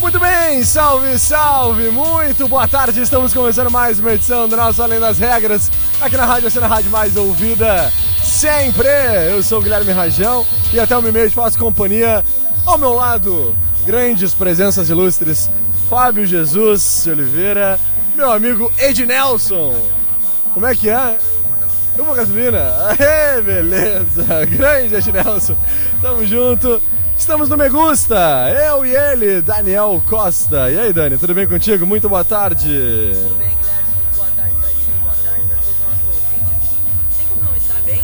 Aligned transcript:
Muito 0.00 0.18
bem, 0.18 0.64
salve, 0.64 1.18
salve, 1.18 1.90
muito 1.90 2.48
boa 2.48 2.66
tarde. 2.66 3.02
Estamos 3.02 3.34
começando 3.34 3.70
mais 3.70 4.00
uma 4.00 4.14
edição 4.14 4.48
do 4.48 4.56
nosso 4.56 4.82
Além 4.82 4.98
das 4.98 5.18
Regras, 5.18 5.70
aqui 6.00 6.16
na 6.16 6.24
Rádio 6.24 6.50
Cena 6.50 6.66
Rádio 6.66 6.90
Mais 6.90 7.14
Ouvida 7.16 7.92
sempre. 8.24 8.88
Eu 9.30 9.42
sou 9.42 9.58
o 9.58 9.62
Guilherme 9.62 9.92
Rajão 9.92 10.46
e 10.72 10.80
até 10.80 10.96
o 10.96 11.02
meio 11.02 11.30
faço 11.30 11.58
companhia 11.58 12.24
ao 12.64 12.78
meu 12.78 12.94
lado, 12.94 13.54
grandes 13.84 14.32
presenças 14.32 14.88
ilustres, 14.88 15.50
Fábio 15.90 16.26
Jesus 16.26 17.02
de 17.04 17.10
Oliveira, 17.10 17.78
meu 18.16 18.32
amigo 18.32 18.72
Ed 18.78 19.04
Nelson. 19.04 19.76
Como 20.54 20.66
é 20.66 20.74
que 20.74 20.88
é? 20.88 21.18
Uma 21.98 22.14
gasolina? 22.14 22.58
Aê, 22.88 23.42
beleza! 23.42 24.46
Grande 24.48 24.94
Ed 24.94 25.12
Nelson, 25.12 25.56
tamo 26.00 26.24
junto. 26.24 26.80
Estamos 27.20 27.50
no 27.50 27.56
Me 27.56 27.68
Gusta, 27.68 28.48
eu 28.66 28.84
e 28.84 28.96
ele, 28.96 29.42
Daniel 29.42 30.02
Costa. 30.08 30.70
E 30.70 30.78
aí, 30.78 30.90
Dani, 30.92 31.18
tudo 31.18 31.34
bem 31.34 31.46
contigo? 31.46 31.86
Muito 31.86 32.08
boa 32.08 32.24
tarde. 32.24 33.12
Tudo 33.12 33.36
bem, 33.36 33.56
Guilherme? 33.60 33.90
Boa 34.16 34.26
tarde 34.34 34.54
pra 34.58 34.68
ti, 34.70 34.90
boa 35.02 35.14
tarde 35.22 35.42
pra 35.46 35.56
todos 35.58 35.70
os 35.70 35.80
nossos 35.80 36.06
ouvintes. 36.06 36.58
Tem 37.18 37.26
como 37.28 37.44
não 37.44 37.56
estar 37.56 37.80
bem? 37.82 38.02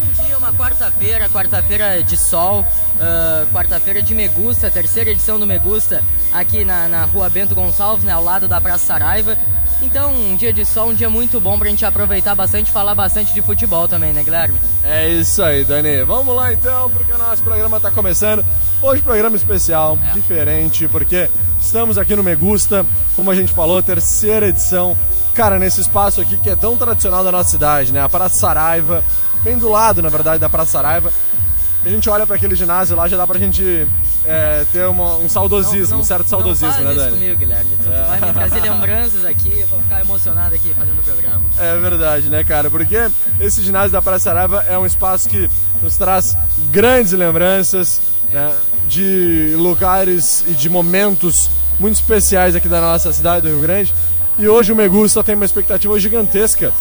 Um 0.00 0.24
dia, 0.24 0.38
uma 0.38 0.52
quarta-feira, 0.54 1.28
quarta-feira 1.28 2.02
de 2.02 2.16
sol, 2.16 2.64
ah, 2.98 3.46
quarta-feira 3.52 4.02
de 4.02 4.14
Megusta, 4.14 4.70
terceira 4.70 5.10
edição 5.10 5.38
do 5.38 5.46
Megusta, 5.46 6.02
aqui 6.32 6.64
na, 6.64 6.88
na 6.88 7.04
rua 7.04 7.28
Bento 7.28 7.54
Gonçalves, 7.54 8.02
né, 8.02 8.12
ao 8.12 8.24
lado 8.24 8.48
da 8.48 8.60
Praça 8.60 8.86
Saraiva. 8.86 9.36
Então, 9.82 10.14
um 10.14 10.36
dia 10.36 10.52
de 10.52 10.64
sol, 10.64 10.90
um 10.90 10.94
dia 10.94 11.10
muito 11.10 11.40
bom 11.40 11.58
pra 11.58 11.68
gente 11.68 11.84
aproveitar 11.84 12.36
bastante 12.36 12.68
e 12.68 12.72
falar 12.72 12.94
bastante 12.94 13.34
de 13.34 13.42
futebol 13.42 13.88
também, 13.88 14.12
né, 14.12 14.22
Guilherme? 14.22 14.58
É 14.84 15.08
isso 15.08 15.42
aí, 15.42 15.64
Dani. 15.64 16.04
Vamos 16.04 16.34
lá 16.34 16.52
então, 16.52 16.88
porque 16.90 17.12
o 17.12 17.18
nosso 17.18 17.42
programa 17.42 17.78
está 17.78 17.90
começando. 17.90 18.44
Hoje, 18.80 19.02
programa 19.02 19.36
especial, 19.36 19.98
diferente, 20.14 20.86
porque 20.86 21.28
estamos 21.60 21.98
aqui 21.98 22.14
no 22.14 22.22
Me 22.22 22.34
Gusta, 22.36 22.86
como 23.16 23.30
a 23.30 23.34
gente 23.34 23.52
falou, 23.52 23.82
terceira 23.82 24.46
edição. 24.48 24.96
Cara, 25.34 25.58
nesse 25.58 25.80
espaço 25.80 26.20
aqui 26.20 26.36
que 26.36 26.48
é 26.48 26.56
tão 26.56 26.76
tradicional 26.76 27.24
da 27.24 27.32
nossa 27.32 27.50
cidade, 27.50 27.92
né? 27.92 28.00
A 28.00 28.08
Praça 28.08 28.38
Saraiva, 28.38 29.04
bem 29.42 29.58
do 29.58 29.68
lado, 29.68 30.00
na 30.00 30.08
verdade, 30.08 30.38
da 30.38 30.48
Praça 30.48 30.72
Saraiva. 30.72 31.12
A 31.84 31.88
gente 31.88 32.08
olha 32.08 32.24
para 32.24 32.36
aquele 32.36 32.54
ginásio 32.54 32.94
lá, 32.94 33.08
já 33.08 33.16
dá 33.16 33.26
pra 33.26 33.38
gente 33.38 33.86
é, 34.24 34.64
ter 34.72 34.86
uma- 34.86 35.16
um 35.16 35.28
saudosismo, 35.28 35.98
um 35.98 36.04
certo 36.04 36.28
saudosismo, 36.28 36.68
não 36.68 36.84
faz 36.84 36.96
né, 36.96 37.04
Dani? 37.04 37.16
comigo, 37.16 37.36
Guilherme. 37.38 37.70
Tu, 37.76 37.82
tu 37.84 37.90
vai 37.90 38.20
me 38.20 38.32
trazer 38.32 38.60
lembranças 38.60 39.24
aqui, 39.24 39.52
eu 39.60 39.66
vou 39.66 39.80
ficar 39.80 40.00
emocionado 40.00 40.54
aqui 40.54 40.72
fazendo 40.74 40.98
o 40.98 41.02
programa. 41.02 41.40
É 41.58 41.76
verdade, 41.78 42.28
né, 42.28 42.44
cara? 42.44 42.70
Porque 42.70 42.96
esse 43.40 43.62
ginásio 43.62 43.90
da 43.90 44.00
Praça 44.00 44.24
Saraiva 44.24 44.64
é 44.68 44.78
um 44.78 44.86
espaço 44.86 45.28
que 45.28 45.50
nos 45.82 45.96
traz 45.96 46.36
grandes 46.70 47.12
lembranças 47.12 48.00
né, 48.32 48.52
de 48.88 49.54
lugares 49.56 50.44
e 50.46 50.52
de 50.52 50.68
momentos 50.70 51.50
muito 51.80 51.94
especiais 51.96 52.54
aqui 52.54 52.68
da 52.68 52.80
nossa 52.80 53.12
cidade 53.12 53.42
do 53.42 53.48
Rio 53.48 53.60
Grande. 53.60 53.92
E 54.38 54.46
hoje 54.48 54.72
o 54.72 54.76
Megusta 54.76 55.22
tem 55.24 55.34
uma 55.34 55.44
expectativa 55.44 55.98
gigantesca 55.98 56.72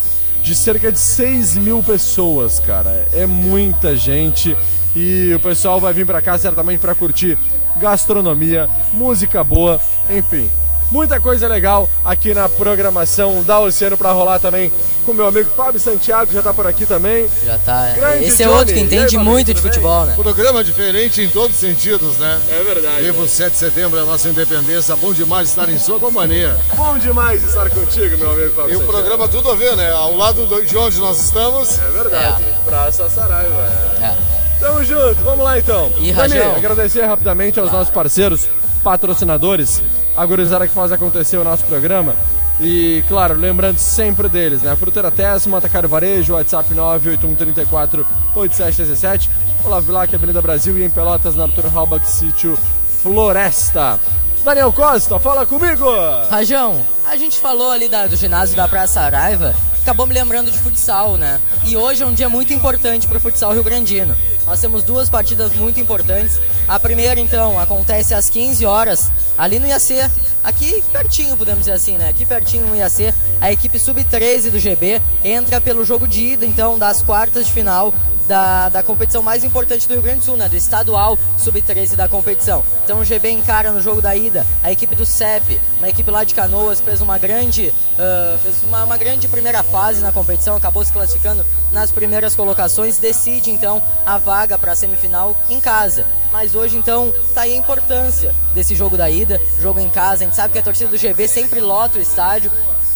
de 0.43 0.55
cerca 0.55 0.91
de 0.91 0.97
6 0.99 1.57
mil 1.57 1.81
pessoas, 1.83 2.59
cara. 2.59 3.07
É 3.13 3.25
muita 3.25 3.95
gente 3.95 4.55
e 4.95 5.33
o 5.33 5.39
pessoal 5.39 5.79
vai 5.79 5.93
vir 5.93 6.05
pra 6.05 6.21
cá 6.21 6.37
certamente 6.37 6.79
pra 6.79 6.93
curtir 6.95 7.37
gastronomia, 7.79 8.69
música 8.93 9.43
boa, 9.43 9.79
enfim. 10.09 10.49
Muita 10.91 11.21
coisa 11.21 11.47
legal 11.47 11.89
aqui 12.03 12.33
na 12.33 12.49
programação 12.49 13.41
da 13.43 13.57
Oceano 13.61 13.97
pra 13.97 14.11
rolar 14.11 14.39
também 14.39 14.69
com 15.05 15.13
meu 15.13 15.25
amigo 15.25 15.49
Fábio 15.55 15.79
Santiago, 15.79 16.33
já 16.33 16.41
tá 16.41 16.53
por 16.53 16.67
aqui 16.67 16.85
também. 16.85 17.29
Já 17.45 17.57
tá. 17.59 17.93
Grande 17.95 18.25
Esse 18.25 18.43
é 18.43 18.45
Johnny. 18.45 18.57
outro 18.59 18.73
que 18.73 18.79
aí, 18.81 18.85
entende 18.85 19.03
Fabinho, 19.15 19.23
muito 19.23 19.53
de 19.53 19.61
futebol, 19.61 20.05
né? 20.05 20.15
Programa 20.17 20.61
diferente 20.65 21.21
em 21.21 21.29
todos 21.29 21.51
os 21.55 21.61
sentidos, 21.61 22.17
né? 22.17 22.41
É 22.51 22.61
verdade. 22.61 23.03
Viva 23.03 23.21
o 23.21 23.27
7 23.27 23.53
de 23.53 23.57
setembro, 23.57 23.97
a 24.01 24.03
nossa 24.03 24.27
independência. 24.27 24.93
Bom 24.97 25.13
demais 25.13 25.47
estar 25.47 25.69
em 25.69 25.79
sua 25.79 25.97
companhia. 25.97 26.57
Bom 26.75 26.97
demais 26.97 27.41
estar 27.41 27.69
contigo, 27.69 28.17
meu 28.17 28.31
amigo 28.31 28.49
Fábio 28.53 28.71
E 28.73 28.75
o 28.75 28.79
Santiago. 28.79 28.91
programa 28.91 29.27
tudo 29.29 29.49
a 29.49 29.55
ver, 29.55 29.77
né? 29.77 29.89
Ao 29.91 30.13
lado 30.17 30.45
do- 30.45 30.65
de 30.65 30.77
onde 30.77 30.99
nós 30.99 31.21
estamos. 31.23 31.79
É 31.79 31.87
verdade. 31.91 32.43
Praça 32.65 33.09
Saraiva. 33.09 33.61
É. 34.01 34.05
É. 34.07 34.40
Tamo 34.61 34.83
junto, 34.83 35.15
vamos 35.23 35.43
lá 35.43 35.57
então. 35.59 35.91
E, 35.99 36.13
Dani, 36.13 36.35
Rajão? 36.37 36.55
agradecer 36.55 37.03
rapidamente 37.05 37.59
aos 37.59 37.71
nossos 37.71 37.91
parceiros, 37.93 38.47
patrocinadores, 38.83 39.81
a 40.15 40.25
gurizada 40.25 40.67
que 40.67 40.73
faz 40.73 40.91
acontecer 40.91 41.37
o 41.37 41.43
nosso 41.43 41.63
programa. 41.65 42.15
E, 42.59 43.03
claro, 43.07 43.33
lembrando 43.33 43.77
sempre 43.79 44.29
deles, 44.29 44.61
né? 44.61 44.75
Fruteira 44.75 45.09
Tesma, 45.09 45.57
Atacar 45.57 45.87
Varejo, 45.87 46.33
WhatsApp 46.33 46.71
98134 46.75 48.05
8717, 48.35 49.29
Olavo 49.65 49.87
Bilac, 49.87 50.13
Avenida 50.13 50.41
Brasil 50.43 50.77
e 50.77 50.83
em 50.83 50.89
Pelotas, 50.89 51.35
na 51.35 51.43
Arthur 51.45 51.65
Halbach, 51.75 52.05
Sítio 52.07 52.55
Floresta. 53.01 53.99
Daniel 54.43 54.71
Costa, 54.71 55.19
fala 55.19 55.45
comigo! 55.45 55.85
Rajão, 56.29 56.81
a 57.05 57.15
gente 57.15 57.39
falou 57.39 57.71
ali 57.71 57.87
da- 57.89 58.07
do 58.07 58.15
ginásio 58.15 58.55
da 58.55 58.67
Praça 58.67 59.01
Araiva, 59.01 59.53
acabou 59.81 60.05
me 60.07 60.13
lembrando 60.13 60.51
de 60.51 60.57
futsal, 60.57 61.17
né? 61.17 61.39
E 61.65 61.75
hoje 61.77 62.03
é 62.03 62.05
um 62.05 62.13
dia 62.13 62.29
muito 62.29 62.53
importante 62.53 63.07
para 63.07 63.17
o 63.17 63.21
futsal 63.21 63.53
rio-grandino. 63.53 64.15
Nós 64.45 64.59
temos 64.59 64.83
duas 64.83 65.09
partidas 65.09 65.53
muito 65.53 65.79
importantes. 65.79 66.39
A 66.67 66.79
primeira, 66.79 67.19
então, 67.19 67.59
acontece 67.59 68.13
às 68.13 68.29
15 68.29 68.65
horas, 68.65 69.09
ali 69.37 69.59
no 69.59 69.67
IAC, 69.67 70.09
aqui 70.43 70.83
pertinho, 70.91 71.37
podemos 71.37 71.61
dizer 71.61 71.73
assim, 71.73 71.97
né? 71.97 72.09
Aqui 72.09 72.25
pertinho 72.25 72.67
no 72.67 72.75
IAC, 72.75 73.13
a 73.39 73.51
equipe 73.51 73.79
sub-13 73.79 74.49
do 74.49 74.59
GB 74.59 75.01
entra 75.23 75.61
pelo 75.61 75.85
jogo 75.85 76.07
de 76.07 76.33
ida, 76.33 76.45
então, 76.45 76.77
das 76.77 77.01
quartas 77.01 77.45
de 77.45 77.53
final 77.53 77.93
da, 78.27 78.69
da 78.69 78.83
competição 78.83 79.21
mais 79.21 79.43
importante 79.43 79.87
do 79.87 79.93
Rio 79.93 80.03
Grande 80.03 80.19
do 80.19 80.25
Sul, 80.25 80.37
né? 80.37 80.47
Do 80.47 80.55
estadual 80.55 81.17
sub-13 81.37 81.95
da 81.95 82.07
competição. 82.07 82.63
Então 82.83 82.99
o 82.99 83.05
GB 83.05 83.29
encara 83.31 83.71
no 83.71 83.81
jogo 83.81 84.01
da 84.01 84.15
ida 84.15 84.45
a 84.63 84.71
equipe 84.71 84.95
do 84.95 85.05
CEP, 85.05 85.59
uma 85.79 85.89
equipe 85.89 86.09
lá 86.09 86.23
de 86.23 86.33
Canoas, 86.33 86.79
fez 86.79 87.01
uma 87.01 87.17
grande, 87.17 87.73
ah, 87.97 88.37
fez 88.41 88.63
uma, 88.63 88.83
uma 88.83 88.97
grande 88.97 89.27
primeira 89.27 89.63
fase 89.63 90.01
na 90.01 90.11
competição, 90.11 90.55
acabou 90.55 90.83
se 90.83 90.91
classificando 90.91 91.45
nas 91.71 91.91
primeiras 91.91 92.35
colocações, 92.35 92.97
decide 92.97 93.51
então 93.51 93.81
a 94.05 94.17
vaga 94.17 94.57
para 94.57 94.73
a 94.73 94.75
semifinal 94.75 95.35
em 95.49 95.59
casa. 95.59 96.05
Mas 96.31 96.55
hoje 96.55 96.77
então 96.77 97.13
tá 97.33 97.41
aí 97.41 97.53
a 97.53 97.57
importância 97.57 98.33
desse 98.53 98.73
jogo 98.73 98.95
da 98.95 99.09
ida, 99.09 99.39
jogo 99.59 99.79
em 99.79 99.89
casa. 99.89 100.23
A 100.23 100.27
gente 100.27 100.35
sabe 100.35 100.53
que 100.53 100.59
a 100.59 100.63
torcida 100.63 100.89
do 100.89 100.97
GB 100.97 101.27
sempre 101.27 101.59
lota 101.59 101.99
o 101.99 102.01
estádio. 102.01 102.51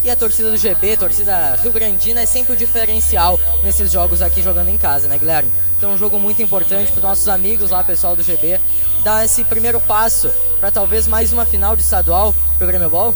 E 0.05 0.09
a 0.11 0.15
torcida 0.15 0.51
do 0.51 0.55
GB, 0.55 0.93
a 0.93 0.97
torcida 0.97 1.55
rio-grandina, 1.63 2.21
é 2.21 2.27
sempre 2.27 2.53
o 2.53 2.55
diferencial 2.55 3.39
nesses 3.63 3.91
jogos 3.91 4.21
aqui 4.21 4.39
jogando 4.39 4.69
em 4.69 4.77
casa, 4.77 5.07
né, 5.07 5.17
Guilherme? 5.17 5.51
Então, 5.75 5.95
um 5.95 5.97
jogo 5.97 6.19
muito 6.19 6.43
importante 6.43 6.91
para 6.91 6.99
os 6.99 7.03
nossos 7.03 7.27
amigos 7.27 7.71
lá, 7.71 7.83
pessoal 7.83 8.15
do 8.15 8.21
GB, 8.21 8.61
dar 9.03 9.25
esse 9.25 9.43
primeiro 9.43 9.81
passo 9.81 10.29
para 10.59 10.69
talvez 10.69 11.07
mais 11.07 11.33
uma 11.33 11.43
final 11.43 11.75
de 11.75 11.81
estadual 11.81 12.35
pro 12.59 12.67
Grêmio 12.67 12.87
Ball. 12.87 13.15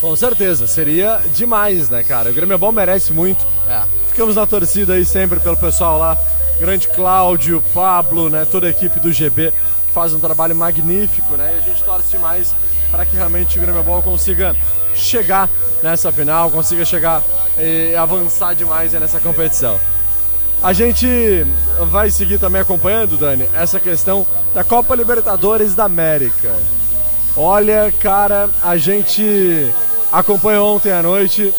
Com 0.00 0.16
certeza, 0.16 0.66
seria 0.66 1.22
demais, 1.32 1.88
né, 1.88 2.02
cara? 2.02 2.30
O 2.30 2.34
Grêmio 2.34 2.58
Bom 2.58 2.72
merece 2.72 3.12
muito. 3.12 3.46
É. 3.68 3.82
Ficamos 4.08 4.34
na 4.34 4.44
torcida 4.44 4.94
aí 4.94 5.04
sempre 5.04 5.38
pelo 5.38 5.56
pessoal 5.56 6.00
lá. 6.00 6.18
Grande 6.58 6.88
Cláudio, 6.88 7.62
Pablo, 7.72 8.28
né? 8.28 8.44
Toda 8.50 8.66
a 8.66 8.70
equipe 8.70 8.98
do 8.98 9.12
GB 9.12 9.52
que 9.86 9.92
faz 9.94 10.12
um 10.12 10.18
trabalho 10.18 10.56
magnífico, 10.56 11.36
né? 11.36 11.54
E 11.54 11.58
a 11.58 11.62
gente 11.62 11.80
torce 11.84 12.08
demais 12.08 12.52
para 12.90 13.06
que 13.06 13.14
realmente 13.14 13.56
o 13.56 13.62
Grêmio 13.62 13.84
Ball 13.84 14.02
consiga 14.02 14.56
chegar 14.96 15.48
nessa 15.82 16.12
final, 16.12 16.50
consiga 16.50 16.84
chegar 16.84 17.22
e 17.58 17.94
avançar 17.96 18.54
demais 18.54 18.92
nessa 18.92 19.20
competição. 19.20 19.78
A 20.62 20.72
gente 20.72 21.06
vai 21.90 22.10
seguir 22.10 22.38
também 22.38 22.62
acompanhando, 22.62 23.16
Dani, 23.16 23.48
essa 23.52 23.80
questão 23.80 24.24
da 24.54 24.62
Copa 24.62 24.94
Libertadores 24.94 25.74
da 25.74 25.84
América. 25.84 26.54
Olha, 27.36 27.92
cara, 28.00 28.48
a 28.62 28.76
gente 28.76 29.72
acompanhou 30.12 30.76
ontem 30.76 30.92
à 30.92 31.02
noite 31.02 31.52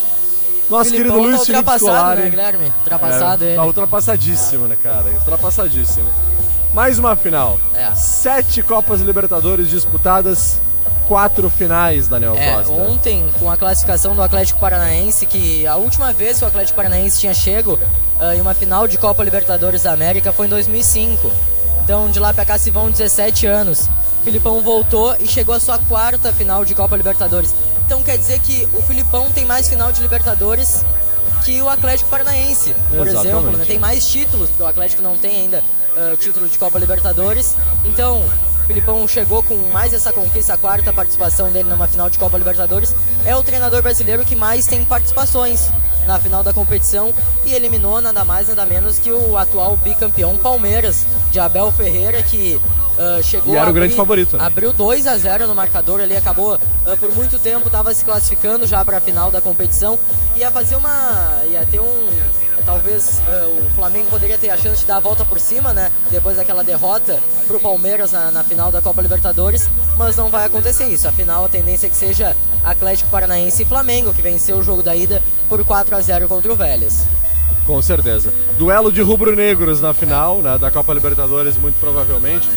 nosso 0.69 0.91
Filipão 0.91 1.17
querido 1.17 1.29
Luiz 1.29 1.39
tá 1.39 1.45
Felipe 1.45 1.59
ultrapassado, 1.59 1.97
Scolari. 1.97 2.21
né, 2.21 2.29
Guilherme? 2.29 2.73
Ultrapassado 2.79 3.43
é, 3.43 3.47
ele. 3.47 3.55
Tá 3.55 3.65
ultrapassadíssimo, 3.65 4.67
né, 4.67 4.77
cara? 4.81 5.05
Ultrapassadíssimo. 5.11 6.07
Mais 6.73 6.97
uma 6.97 7.15
final. 7.15 7.59
É. 7.75 7.93
Sete 7.93 8.63
Copas 8.63 9.01
Libertadores 9.01 9.69
disputadas, 9.69 10.59
quatro 11.07 11.49
finais, 11.49 12.07
Daniel 12.07 12.35
É, 12.35 12.53
Costa. 12.55 12.71
ontem, 12.73 13.29
com 13.39 13.49
a 13.49 13.57
classificação 13.57 14.15
do 14.15 14.21
Atlético 14.21 14.59
Paranaense, 14.59 15.25
que 15.25 15.65
a 15.67 15.75
última 15.75 16.11
vez 16.13 16.39
que 16.39 16.45
o 16.45 16.47
Atlético 16.47 16.75
Paranaense 16.75 17.19
tinha 17.19 17.33
chego 17.33 17.79
ah, 18.19 18.35
em 18.35 18.41
uma 18.41 18.53
final 18.53 18.87
de 18.87 18.97
Copa 18.97 19.23
Libertadores 19.23 19.83
da 19.83 19.91
América 19.91 20.31
foi 20.31 20.45
em 20.47 20.49
2005. 20.49 21.31
Então, 21.83 22.09
de 22.09 22.19
lá 22.19 22.33
pra 22.33 22.45
cá 22.45 22.57
se 22.57 22.69
vão 22.69 22.89
17 22.89 23.45
anos. 23.45 23.89
Filipão 24.23 24.61
voltou 24.61 25.15
e 25.19 25.27
chegou 25.27 25.53
à 25.53 25.59
sua 25.59 25.77
quarta 25.79 26.31
final 26.31 26.63
de 26.63 26.73
Copa 26.73 26.95
Libertadores. 26.95 27.53
Então, 27.85 28.01
quer 28.01 28.17
dizer 28.17 28.39
que 28.39 28.67
o 28.73 28.81
Filipão 28.81 29.29
tem 29.31 29.43
mais 29.45 29.67
final 29.67 29.91
de 29.91 30.01
Libertadores 30.01 30.85
que 31.43 31.61
o 31.61 31.67
Atlético 31.67 32.09
Paranaense, 32.09 32.73
por 32.89 33.05
Exatamente. 33.05 33.27
exemplo. 33.27 33.57
Né? 33.57 33.65
Tem 33.67 33.77
mais 33.79 34.07
títulos, 34.07 34.47
porque 34.49 34.63
o 34.63 34.67
Atlético 34.67 35.01
não 35.01 35.17
tem 35.17 35.41
ainda 35.41 35.61
ah, 35.97 36.15
título 36.17 36.47
de 36.47 36.57
Copa 36.57 36.79
Libertadores. 36.79 37.53
Então, 37.83 38.23
o 38.63 38.65
Filipão 38.65 39.05
chegou 39.07 39.43
com 39.43 39.55
mais 39.71 39.93
essa 39.93 40.13
conquista, 40.13 40.53
a 40.53 40.57
quarta 40.57 40.93
participação 40.93 41.51
dele 41.51 41.69
numa 41.69 41.87
final 41.87 42.09
de 42.09 42.17
Copa 42.17 42.37
Libertadores. 42.37 42.95
É 43.25 43.35
o 43.35 43.43
treinador 43.43 43.81
brasileiro 43.81 44.23
que 44.23 44.35
mais 44.35 44.65
tem 44.65 44.85
participações 44.85 45.69
na 46.07 46.17
final 46.17 46.43
da 46.43 46.53
competição 46.53 47.13
e 47.45 47.53
eliminou 47.53 47.99
nada 47.99 48.23
mais, 48.23 48.47
nada 48.47 48.65
menos 48.65 48.99
que 48.99 49.11
o 49.11 49.37
atual 49.37 49.75
bicampeão 49.77 50.37
Palmeiras, 50.37 51.05
de 51.29 51.39
Abel 51.39 51.71
Ferreira, 51.73 52.23
que 52.23 52.59
ah, 52.97 53.21
chegou 53.21 53.53
E 53.53 53.57
era 53.57 53.69
o 53.69 53.73
grande 53.73 53.95
favorito, 53.95 54.37
né? 54.37 54.45
Abriu 54.45 54.71
2 54.71 55.07
a 55.07 55.17
0 55.17 55.47
no 55.47 55.55
marcador 55.55 55.99
ali, 55.99 56.15
acabou 56.15 56.53
ah, 56.53 56.97
por 56.97 57.13
muito 57.13 57.37
tempo, 57.39 57.67
estava 57.67 57.93
se 57.93 58.05
classificando 58.05 58.65
já 58.65 58.83
para 58.85 58.97
a 58.97 59.01
final 59.01 59.29
da 59.29 59.41
competição. 59.41 59.99
Ia 60.37 60.51
fazer 60.51 60.75
uma. 60.75 61.41
ia 61.49 61.65
ter 61.69 61.79
um. 61.79 62.09
Talvez 62.65 63.21
ah, 63.27 63.47
o 63.47 63.75
Flamengo 63.75 64.09
poderia 64.09 64.37
ter 64.37 64.49
a 64.49 64.57
chance 64.57 64.81
de 64.81 64.87
dar 64.87 64.97
a 64.97 64.99
volta 64.99 65.25
por 65.25 65.39
cima, 65.39 65.73
né? 65.73 65.91
Depois 66.09 66.37
daquela 66.37 66.63
derrota 66.63 67.19
pro 67.45 67.59
Palmeiras 67.59 68.11
na, 68.11 68.31
na 68.31 68.43
final 68.43 68.71
da 68.71 68.81
Copa 68.81 69.01
Libertadores, 69.01 69.69
mas 69.97 70.15
não 70.15 70.29
vai 70.29 70.45
acontecer 70.45 70.85
isso. 70.85 71.07
Afinal, 71.07 71.45
a 71.45 71.49
tendência 71.49 71.87
é 71.87 71.89
que 71.89 71.95
seja 71.95 72.35
Atlético 72.63 73.09
Paranaense 73.09 73.63
e 73.63 73.65
Flamengo, 73.65 74.13
que 74.13 74.21
venceu 74.21 74.57
o 74.57 74.63
jogo 74.63 74.81
da 74.81 74.95
ida 74.95 75.21
por 75.49 75.63
4 75.63 75.95
a 75.95 76.01
0 76.01 76.27
contra 76.27 76.51
o 76.51 76.55
Vélez. 76.55 77.05
Com 77.65 77.81
certeza. 77.81 78.33
Duelo 78.57 78.91
de 78.91 79.01
rubro-negros 79.01 79.79
na 79.81 79.93
final 79.93 80.41
né, 80.41 80.57
da 80.57 80.71
Copa 80.71 80.93
Libertadores, 80.93 81.57
muito 81.57 81.79
provavelmente. 81.79 82.49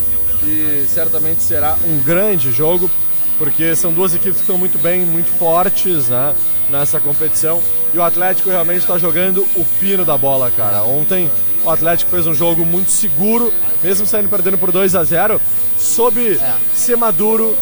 E 0.43 0.87
certamente 0.89 1.43
será 1.43 1.77
um 1.87 1.99
grande 2.01 2.53
jogo, 2.53 2.91
porque 3.39 3.75
são 3.75 3.93
duas 3.93 4.15
equipes 4.15 4.37
que 4.37 4.43
estão 4.43 4.59
muito 4.59 4.79
bem, 4.79 5.05
muito 5.05 5.31
fortes 5.39 6.09
né, 6.09 6.35
nessa 6.71 7.01
competição. 7.01 7.63
E 7.95 7.99
o 7.99 8.03
Atlético 8.03 8.51
realmente 8.51 8.81
está 8.81 8.99
jogando 8.99 9.47
o 9.57 9.65
fino 9.65 10.05
da 10.05 10.17
bola, 10.19 10.51
cara. 10.51 10.83
Ontem 10.83 11.31
o 11.65 11.71
Atlético 11.71 12.11
fez 12.11 12.27
um 12.27 12.35
jogo 12.35 12.65
muito 12.65 12.91
seguro, 12.91 13.53
mesmo 13.83 14.07
saindo 14.07 14.29
perdendo 14.29 14.59
por 14.59 14.71
2 14.73 14.95
a 14.95 15.05
0 15.05 15.41
soube 15.79 16.33
É. 16.41 16.55
ser 16.75 16.97
maduro, 16.97 17.57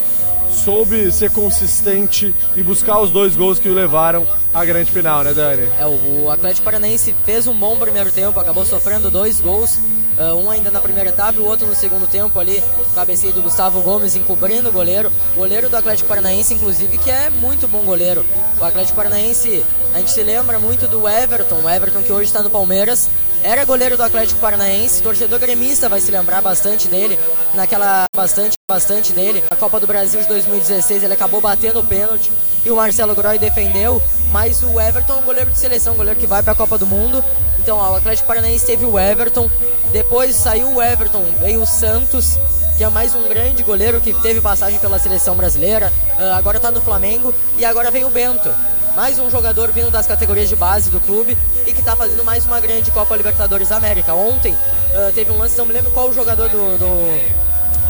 soube 0.52 1.10
ser 1.10 1.30
consistente 1.30 2.34
e 2.54 2.62
buscar 2.62 3.00
os 3.00 3.10
dois 3.10 3.34
gols 3.34 3.58
que 3.58 3.68
o 3.68 3.74
levaram 3.74 4.26
à 4.52 4.64
grande 4.64 4.90
final, 4.90 5.24
né, 5.24 5.32
Dani? 5.32 5.68
É, 5.78 5.86
o 5.86 6.24
o 6.24 6.30
Atlético 6.30 6.64
Paranaense 6.64 7.14
fez 7.24 7.46
um 7.46 7.54
bom 7.54 7.76
primeiro 7.76 8.10
tempo, 8.12 8.38
acabou 8.38 8.64
sofrendo 8.64 9.10
dois 9.10 9.40
gols. 9.40 9.78
Ah, 10.18 10.34
um 10.34 10.50
ainda 10.50 10.70
na 10.70 10.80
primeira 10.80 11.10
etapa 11.10 11.40
o 11.40 11.44
outro 11.44 11.66
no 11.66 11.74
segundo 11.74 12.06
tempo 12.06 12.38
ali, 12.38 12.62
cabeceio 12.94 13.32
do 13.32 13.42
Gustavo 13.42 13.80
Gomes 13.82 14.14
encobrindo 14.16 14.68
o 14.68 14.72
goleiro. 14.72 15.10
Goleiro 15.34 15.68
do 15.68 15.76
Atlético 15.76 16.08
Paranaense, 16.08 16.54
inclusive, 16.54 16.98
que 16.98 17.10
é 17.10 17.30
muito 17.30 17.66
bom 17.66 17.80
goleiro. 17.80 18.24
O 18.60 18.64
Atlético 18.64 18.96
Paranaense, 18.96 19.64
a 19.92 19.98
gente 19.98 20.10
se 20.10 20.22
lembra 20.22 20.58
muito 20.58 20.86
do 20.86 21.08
Everton, 21.08 21.60
o 21.62 21.68
Everton 21.68 22.02
que 22.02 22.12
hoje 22.12 22.24
está 22.24 22.42
no 22.42 22.50
Palmeiras. 22.50 23.08
Era 23.42 23.62
goleiro 23.66 23.94
do 23.94 24.02
Atlético 24.02 24.40
Paranaense, 24.40 25.02
torcedor 25.02 25.38
gremista 25.38 25.86
vai 25.86 26.00
se 26.00 26.10
lembrar 26.10 26.40
bastante 26.40 26.88
dele, 26.88 27.18
naquela 27.52 28.06
bastante, 28.16 28.56
bastante 28.66 29.12
dele. 29.12 29.44
Na 29.50 29.56
Copa 29.56 29.78
do 29.78 29.86
Brasil 29.86 30.18
de 30.22 30.28
2016 30.28 31.02
ele 31.02 31.12
acabou 31.12 31.42
batendo 31.42 31.80
o 31.80 31.84
pênalti 31.84 32.32
e 32.64 32.70
o 32.70 32.76
Marcelo 32.76 33.14
Groy 33.14 33.38
defendeu, 33.38 34.00
mas 34.32 34.62
o 34.62 34.80
Everton 34.80 35.12
é 35.12 35.16
um 35.16 35.22
goleiro 35.22 35.50
de 35.50 35.58
seleção, 35.58 35.94
goleiro 35.94 36.18
que 36.18 36.26
vai 36.26 36.42
para 36.42 36.52
a 36.52 36.56
Copa 36.56 36.78
do 36.78 36.86
Mundo. 36.86 37.22
Então 37.58 37.76
ó, 37.76 37.92
o 37.92 37.96
Atlético 37.96 38.26
Paranaense 38.26 38.64
teve 38.64 38.86
o 38.86 38.98
Everton, 38.98 39.50
depois 39.94 40.34
saiu 40.34 40.74
o 40.74 40.82
Everton, 40.82 41.24
veio 41.40 41.62
o 41.62 41.66
Santos, 41.66 42.36
que 42.76 42.82
é 42.82 42.88
mais 42.88 43.14
um 43.14 43.28
grande 43.28 43.62
goleiro 43.62 44.00
que 44.00 44.12
teve 44.22 44.40
passagem 44.40 44.76
pela 44.80 44.98
seleção 44.98 45.36
brasileira, 45.36 45.92
ah, 46.18 46.36
agora 46.36 46.56
está 46.56 46.68
no 46.72 46.80
Flamengo 46.82 47.32
e 47.56 47.64
agora 47.64 47.92
vem 47.92 48.04
o 48.04 48.10
Bento. 48.10 48.52
Mais 48.96 49.20
um 49.20 49.30
jogador 49.30 49.70
vindo 49.70 49.92
das 49.92 50.04
categorias 50.04 50.48
de 50.48 50.56
base 50.56 50.90
do 50.90 50.98
clube 50.98 51.38
e 51.64 51.72
que 51.72 51.78
está 51.78 51.94
fazendo 51.94 52.24
mais 52.24 52.44
uma 52.44 52.58
grande 52.58 52.90
Copa 52.90 53.14
Libertadores 53.16 53.68
da 53.68 53.76
América. 53.76 54.12
Ontem 54.14 54.52
ah, 54.96 55.12
teve 55.14 55.30
um 55.30 55.38
lance, 55.38 55.56
não 55.56 55.64
me 55.64 55.72
lembro 55.72 55.92
qual 55.92 56.08
o 56.08 56.12
jogador 56.12 56.48
do, 56.48 56.76
do- 56.76 57.44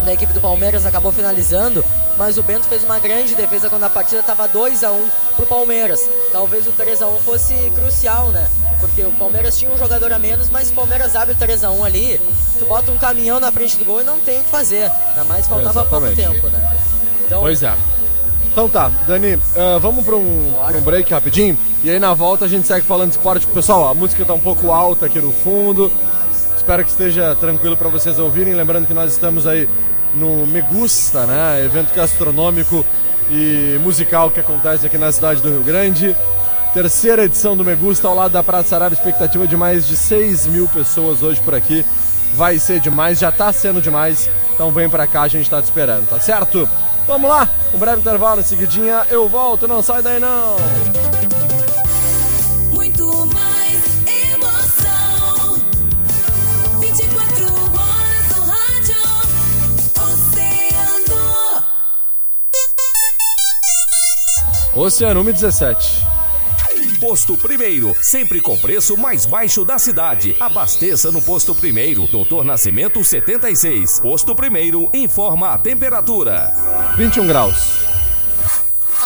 da 0.05 0.13
equipe 0.13 0.31
do 0.31 0.39
Palmeiras 0.39 0.85
acabou 0.85 1.11
finalizando, 1.11 1.83
mas 2.17 2.37
o 2.37 2.43
Bento 2.43 2.67
fez 2.67 2.83
uma 2.83 2.99
grande 2.99 3.35
defesa 3.35 3.69
quando 3.69 3.83
a 3.83 3.89
partida 3.89 4.21
estava 4.21 4.47
2 4.47 4.83
a 4.83 4.91
1 4.91 5.09
pro 5.35 5.45
Palmeiras. 5.45 6.09
Talvez 6.31 6.65
o 6.67 6.71
3 6.71 7.01
a 7.01 7.07
1 7.07 7.17
fosse 7.19 7.53
crucial, 7.75 8.29
né? 8.29 8.49
Porque 8.79 9.03
o 9.03 9.11
Palmeiras 9.11 9.57
tinha 9.57 9.71
um 9.71 9.77
jogador 9.77 10.11
a 10.13 10.19
menos, 10.19 10.49
mas 10.49 10.69
o 10.69 10.73
Palmeiras 10.73 11.15
abre 11.15 11.33
o 11.33 11.37
3 11.37 11.63
a 11.63 11.71
1 11.71 11.83
ali, 11.83 12.21
tu 12.59 12.65
bota 12.65 12.91
um 12.91 12.97
caminhão 12.97 13.39
na 13.39 13.51
frente 13.51 13.77
do 13.77 13.85
gol 13.85 14.01
e 14.01 14.03
não 14.03 14.19
tem 14.19 14.39
o 14.39 14.43
que 14.43 14.49
fazer. 14.49 14.91
Ainda 15.09 15.23
mais 15.25 15.47
faltava 15.47 15.83
pouco 15.85 16.15
tempo, 16.15 16.47
né? 16.47 16.77
Então, 17.25 17.41
Pois 17.41 17.63
é. 17.63 17.73
Então 18.51 18.69
tá, 18.69 18.89
Dani, 19.05 19.37
ah, 19.57 19.77
vamos 19.79 20.05
para 20.05 20.15
um, 20.15 20.53
um 20.77 20.81
break 20.81 21.11
rapidinho 21.11 21.57
e 21.83 21.89
aí 21.89 21.99
na 21.99 22.13
volta 22.13 22.45
a 22.45 22.47
gente 22.47 22.65
segue 22.65 22.85
falando 22.85 23.09
de 23.09 23.17
esporte. 23.17 23.45
Pessoal, 23.47 23.89
a 23.89 23.93
música 23.93 24.23
tá 24.23 24.33
um 24.33 24.39
pouco 24.39 24.71
alta 24.71 25.07
aqui 25.07 25.19
no 25.19 25.33
fundo. 25.33 25.91
Espero 26.55 26.81
que 26.83 26.89
esteja 26.89 27.35
tranquilo 27.35 27.75
para 27.75 27.89
vocês 27.89 28.17
ouvirem. 28.17 28.53
Lembrando 28.53 28.87
que 28.87 28.93
nós 28.93 29.11
estamos 29.11 29.45
aí 29.45 29.67
no 30.15 30.47
Me 30.47 30.61
Gusta, 30.61 31.25
né? 31.25 31.63
Evento 31.63 31.93
gastronômico 31.93 32.85
e 33.29 33.79
musical 33.81 34.31
que 34.31 34.39
acontece 34.39 34.85
aqui 34.85 34.97
na 34.97 35.11
cidade 35.11 35.41
do 35.41 35.49
Rio 35.49 35.63
Grande. 35.63 36.15
Terceira 36.73 37.25
edição 37.25 37.55
do 37.55 37.63
Me 37.63 37.75
Gusta 37.75 38.07
ao 38.07 38.15
lado 38.15 38.31
da 38.31 38.43
Praça 38.43 38.75
Arábia. 38.75 38.95
Expectativa 38.95 39.47
de 39.47 39.55
mais 39.55 39.87
de 39.87 39.95
6 39.95 40.47
mil 40.47 40.67
pessoas 40.67 41.21
hoje 41.23 41.39
por 41.41 41.55
aqui. 41.55 41.85
Vai 42.33 42.59
ser 42.59 42.79
demais, 42.79 43.19
já 43.19 43.31
tá 43.31 43.51
sendo 43.53 43.81
demais. 43.81 44.29
Então 44.53 44.71
vem 44.71 44.89
pra 44.89 45.07
cá, 45.07 45.21
a 45.21 45.27
gente 45.27 45.49
tá 45.49 45.61
te 45.61 45.65
esperando, 45.65 46.07
tá 46.07 46.19
certo? 46.19 46.67
Vamos 47.07 47.29
lá, 47.29 47.47
um 47.73 47.77
breve 47.77 48.01
intervalo, 48.01 48.41
em 48.41 48.43
seguidinha 48.43 49.05
eu 49.09 49.29
volto, 49.29 49.67
não 49.67 49.81
sai 49.81 50.01
daí 50.01 50.19
não. 50.19 51.14
Oceano 64.75 65.23
117. 65.23 66.05
Posto 66.99 67.37
Primeiro, 67.37 67.95
sempre 68.01 68.41
com 68.41 68.57
preço 68.57 68.97
mais 68.97 69.25
baixo 69.25 69.63
da 69.63 69.79
cidade. 69.79 70.35
Abasteça 70.37 71.13
no 71.13 71.21
Posto 71.21 71.55
Primeiro, 71.55 72.05
Doutor 72.07 72.43
Nascimento 72.43 73.01
76. 73.01 74.01
Posto 74.01 74.35
Primeiro, 74.35 74.89
informa 74.93 75.53
a 75.53 75.57
temperatura. 75.57 76.51
21 76.97 77.25
graus. 77.25 77.84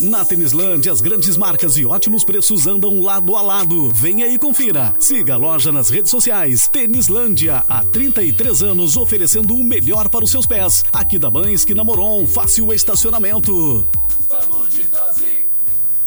Na 0.00 0.24
Tênislândia, 0.24 0.92
as 0.92 1.00
grandes 1.00 1.36
marcas 1.36 1.76
e 1.76 1.84
ótimos 1.84 2.22
preços 2.22 2.68
andam 2.68 3.02
lado 3.02 3.34
a 3.34 3.42
lado. 3.42 3.90
Venha 3.90 4.28
e 4.28 4.38
confira. 4.38 4.94
Siga 5.00 5.34
a 5.34 5.36
loja 5.36 5.72
nas 5.72 5.90
redes 5.90 6.08
sociais. 6.08 6.68
Tênislândia, 6.68 7.64
há 7.68 7.82
33 7.82 8.62
anos 8.62 8.96
oferecendo 8.96 9.56
o 9.56 9.64
melhor 9.64 10.08
para 10.08 10.24
os 10.24 10.30
seus 10.30 10.46
pés. 10.46 10.84
Aqui 10.92 11.18
da 11.18 11.28
Ban 11.28 11.50
Esquina 11.50 11.82
Moron, 11.82 12.28
fácil 12.28 12.72
estacionamento. 12.72 13.88
Olá, 14.30 14.44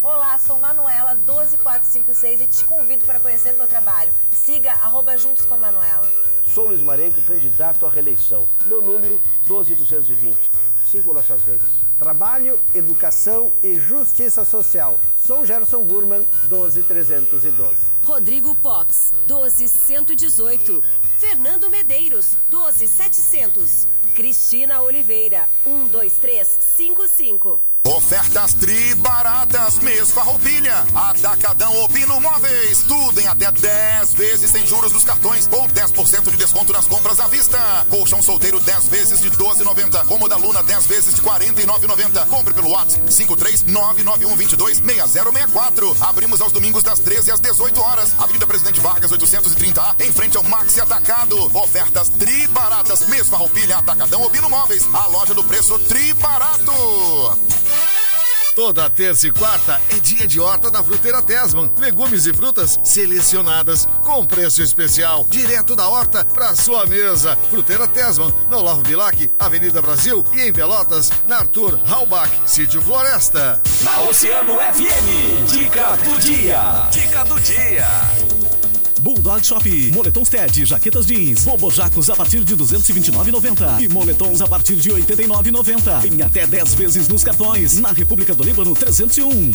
Olá, 0.02 0.40
sou 0.40 0.58
Manuela 0.58 1.14
12456 1.26 2.42
e 2.42 2.48
te 2.48 2.64
convido 2.64 3.04
para 3.04 3.20
conhecer 3.20 3.58
meu 3.58 3.68
trabalho. 3.68 4.12
Siga 4.32 4.72
arroba 4.72 5.18
Juntos 5.18 5.44
com 5.44 5.58
Manuela. 5.58 6.10
Sou 6.54 6.70
Luiz 6.70 6.82
Marenco, 6.82 7.22
candidato 7.24 7.86
à 7.86 7.90
reeleição. 7.90 8.48
Meu 8.68 8.82
número 8.82 9.20
12220. 9.48 10.71
Sigam 10.92 11.14
nossas 11.14 11.42
redes. 11.44 11.66
Trabalho, 11.98 12.60
Educação 12.76 13.50
e 13.64 13.80
Justiça 13.80 14.44
Social. 14.44 15.00
Sou 15.18 15.46
Gerson 15.46 15.86
Burman, 15.86 16.28
12312. 16.50 17.76
Rodrigo 18.04 18.54
Pox, 18.56 19.14
12118. 19.26 20.84
Fernando 21.18 21.70
Medeiros, 21.70 22.36
12700. 22.50 23.88
Cristina 24.14 24.82
Oliveira, 24.82 25.48
12355. 25.64 27.71
Ofertas 27.84 28.54
tri 28.54 28.94
baratas, 28.96 29.80
mês 29.80 30.12
farroupilha. 30.12 30.86
Atacadão 30.94 31.84
Opino 31.84 32.22
Móveis. 32.22 32.84
Tudo 32.88 33.20
em 33.20 33.28
até 33.28 33.52
10 33.52 34.14
vezes 34.14 34.52
sem 34.52 34.66
juros 34.68 34.94
nos 34.94 35.04
cartões 35.04 35.50
ou 35.52 35.68
10% 35.68 36.30
de 36.30 36.38
desconto 36.38 36.72
nas 36.72 36.86
compras 36.88 37.20
à 37.20 37.28
vista. 37.28 37.58
Colchão 37.90 38.22
solteiro 38.22 38.60
10 38.60 38.88
vezes 38.88 39.20
de 39.22 39.32
12,90. 39.32 40.06
Cômoda 40.06 40.38
Luna 40.38 40.62
10 40.62 40.86
vezes 40.86 41.16
de 41.16 41.22
49,90. 41.22 42.28
Compre 42.28 42.54
pelo 42.54 42.70
WhatsApp 42.70 43.04
53991226064. 43.08 45.98
Abrimos 46.02 46.40
aos 46.40 46.52
domingos 46.52 46.84
das 46.84 47.00
13 47.00 47.32
às 47.32 47.40
18 47.40 47.82
horas. 47.82 48.14
Avenida 48.20 48.46
Presidente 48.46 48.80
Vargas 48.80 49.12
830A, 49.12 49.96
em 50.02 50.12
frente 50.12 50.38
ao 50.38 50.44
Maxi 50.44 50.80
Atacado. 50.80 51.36
Ofertas 51.58 52.10
tri 52.10 52.46
baratas, 52.48 53.08
mês 53.08 53.28
farroupilha. 53.28 53.80
Atacadão 53.80 54.22
Opino 54.22 54.48
Móveis. 54.50 54.88
A 54.94 55.08
loja 55.08 55.34
do 55.34 55.44
preço 55.44 55.80
tri 55.80 56.14
barato. 56.14 56.72
Toda 58.62 58.88
terça 58.92 59.26
e 59.26 59.32
quarta 59.32 59.82
é 59.90 60.00
dia 60.00 60.28
de 60.28 60.40
horta 60.40 60.70
da 60.70 60.84
Fruteira 60.84 61.20
Tesman. 61.20 61.72
Legumes 61.80 62.28
e 62.28 62.32
frutas 62.32 62.80
selecionadas 62.84 63.88
com 64.04 64.24
preço 64.24 64.62
especial, 64.62 65.26
direto 65.28 65.76
da 65.76 65.88
horta 65.88 66.24
para 66.24 66.56
sua 66.56 66.86
mesa. 66.86 67.36
Fruteira 67.50 67.88
Tesman, 67.88 68.32
na 68.52 68.58
Olavo 68.58 68.84
Bilac, 68.84 69.32
Avenida 69.40 69.82
Brasil 69.82 70.24
e 70.32 70.42
em 70.42 70.54
Pelotas, 70.54 71.12
na 71.28 71.38
Arthur 71.38 71.80
Halbach, 71.90 72.30
Sítio 72.46 72.84
Floresta. 72.84 73.60
Na 73.82 74.02
Oceano 74.02 74.54
FM, 74.54 75.52
dica 75.52 75.96
do 75.96 76.20
dia. 76.20 76.88
Dica 76.92 77.26
do 77.26 77.40
dia. 77.40 78.41
Bulldog 79.02 79.44
Shop, 79.44 79.92
moletons 79.92 80.30
TED, 80.30 80.64
jaquetas 80.64 81.08
jeans, 81.08 81.44
bobojacos 81.44 82.10
a 82.12 82.16
partir 82.16 82.44
de 82.44 82.56
229,90 82.56 83.82
e 83.82 83.90
moletons 83.90 84.42
a 84.42 84.48
partir 84.48 84.76
de 84.76 84.92
89,90 84.92 86.06
em 86.06 86.22
até 86.22 86.46
10 86.46 86.76
vezes 86.76 87.08
nos 87.08 87.24
cartões. 87.24 87.80
Na 87.80 87.92
República 87.92 88.36
do 88.36 88.44
Líbano 88.44 88.76
301. 88.76 89.52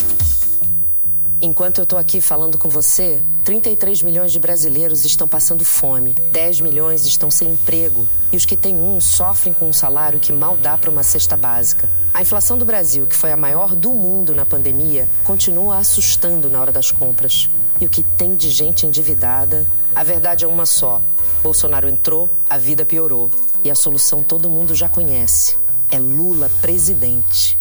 Enquanto 1.41 1.79
eu 1.79 1.87
tô 1.87 1.97
aqui 1.97 2.21
falando 2.21 2.59
com 2.59 2.69
você, 2.69 3.23
33 3.45 4.03
milhões 4.03 4.33
de 4.33 4.41
brasileiros 4.41 5.05
estão 5.05 5.29
passando 5.29 5.65
fome, 5.65 6.17
10 6.33 6.63
milhões 6.63 7.07
estão 7.07 7.31
sem 7.31 7.53
emprego 7.53 8.09
e 8.33 8.37
os 8.37 8.45
que 8.45 8.57
têm 8.57 8.75
um 8.75 9.01
sofrem 9.01 9.55
com 9.55 9.69
um 9.69 9.73
salário 9.73 10.19
que 10.19 10.33
mal 10.33 10.57
dá 10.57 10.77
para 10.77 10.91
uma 10.91 11.05
cesta 11.05 11.37
básica. 11.37 11.89
A 12.13 12.23
inflação 12.23 12.59
do 12.59 12.65
Brasil, 12.65 13.07
que 13.07 13.15
foi 13.15 13.31
a 13.31 13.37
maior 13.37 13.77
do 13.77 13.91
mundo 13.91 14.35
na 14.35 14.45
pandemia, 14.45 15.09
continua 15.23 15.77
assustando 15.77 16.49
na 16.49 16.61
hora 16.61 16.73
das 16.73 16.91
compras. 16.91 17.49
E 17.81 17.85
o 17.85 17.89
que 17.89 18.03
tem 18.03 18.35
de 18.35 18.49
gente 18.51 18.87
endividada, 18.87 19.67
a 19.95 20.03
verdade 20.03 20.45
é 20.45 20.49
uma 20.49 20.65
só. 20.65 21.03
Bolsonaro 21.43 21.89
entrou, 21.89 22.29
a 22.49 22.57
vida 22.57 22.87
piorou. 22.87 23.31
E 23.63 23.71
a 23.71 23.75
solução 23.75 24.23
todo 24.23 24.49
mundo 24.49 24.75
já 24.75 24.89
conhece. 24.89 25.59
É 25.91 25.99
Lula 25.99 26.51
presidente. 26.61 27.59